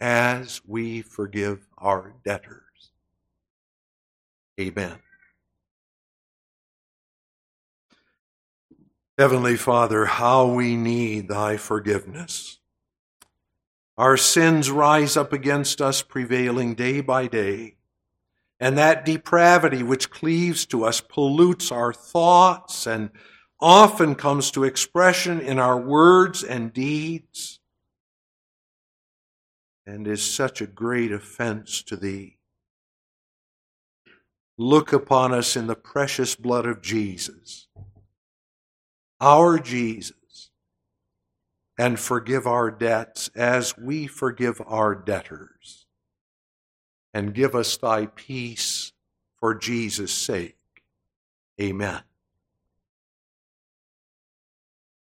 [0.00, 2.62] as we forgive our debtors.
[4.60, 4.98] Amen.
[9.16, 12.58] Heavenly Father, how we need thy forgiveness.
[13.96, 17.74] Our sins rise up against us, prevailing day by day.
[18.60, 23.10] And that depravity which cleaves to us pollutes our thoughts and
[23.60, 27.57] often comes to expression in our words and deeds
[29.88, 32.36] and is such a great offense to thee.
[34.58, 37.68] Look upon us in the precious blood of Jesus,
[39.18, 40.50] our Jesus,
[41.78, 45.86] and forgive our debts as we forgive our debtors.
[47.14, 48.92] And give us thy peace
[49.40, 50.58] for Jesus' sake.
[51.58, 52.02] Amen.